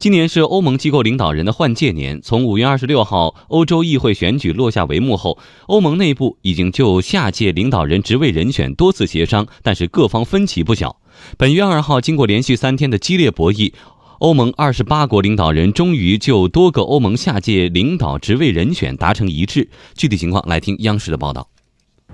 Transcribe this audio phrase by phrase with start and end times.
[0.00, 2.22] 今年是欧盟机构领导人的换届年。
[2.22, 10.96] 从五月二十六号欧洲议会选举落下帷幕后，欧盟内部已经就下届领导人职位人选多次协商，但是各方分歧不小。
[11.36, 13.74] 本月二号，经过连续三天的激烈博弈，
[14.20, 19.68] 欧盟二十八国领导人终于就多个欧盟下届领导职位人选达成一致。
[19.94, 21.46] 具体情况，来听央视的报道。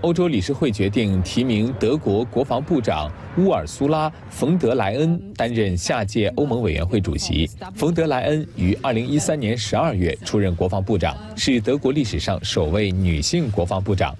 [0.02, 7.48] 欧洲理事会决定提名德国国防部长乌尔苏拉·冯德莱恩担任下届欧盟委员会主席。
[7.74, 14.14] 冯德莱恩于2013年12月出任国防部长，是德国历史上首位女性国防部长。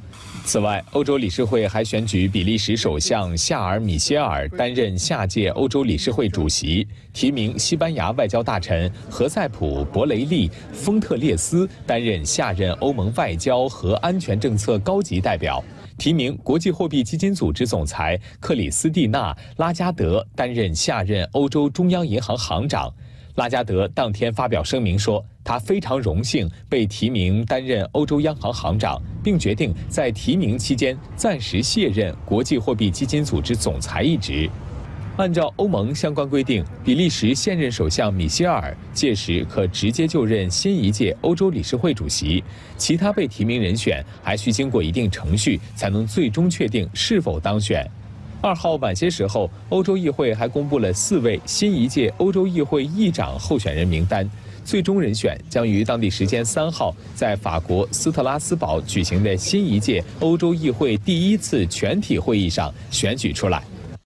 [0.44, 15.62] 此外，欧洲理事会还选举比利时首相夏尔·米歇尔担任下届欧洲理事会主席，提名西班牙外交大臣何塞普·博雷利·丰特列斯担任下任欧盟外交和安全政策高级代表，
[15.98, 22.92] 提名国际货币基金组织总裁克里斯蒂娜·拉加德担任下任欧洲中央银行行长。
[23.36, 34.48] 拉加德当天发表声明说，他非常荣幸被提名担任欧洲央行行长，并决定在提名期间暂时卸任国际货币基金组织总裁一职。
[35.16, 42.44] 按照欧盟相关规定，比利时现任首相米歇尔届时可直接就任新一届欧洲理事会主席，
[42.76, 47.88] 其他被提名人选还需经过一定程序才能最终确定是否当选。
[48.42, 54.28] 二号晚些时候，欧洲议会还公布了四位新一届欧洲议会议长候选人名单，
[54.66, 63.62] 最终人选将于当地时间三号在法国斯特拉斯堡举行的新一届欧洲议会第一次全体会议上选举出来。